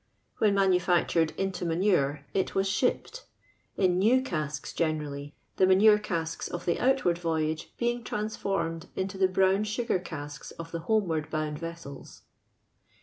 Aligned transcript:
When 0.39 0.55
manufactured 0.55 1.31
into 1.37 1.63
manuro 1.63 2.23
it 2.33 2.55
was 2.55 2.67
8hii>i)ed— 2.67 3.21
in 3.77 3.99
new 3.99 4.19
casks 4.23 4.73
generally, 4.73 5.35
the 5.57 5.65
manuro 5.67 6.01
casks 6.01 6.47
of 6.47 6.65
tho 6.65 6.75
outward 6.79 7.17
voynge 7.19 7.67
being 7.77 8.03
trans 8.03 8.35
forinol 8.35 8.87
inti) 8.97 9.19
the 9.19 9.27
brown 9.27 9.63
sugar 9.63 9.99
casks 9.99 10.49
of 10.57 10.71
the 10.71 10.79
home 10.89 11.07
wanbbound 11.07 11.59
vessels. 11.59 12.23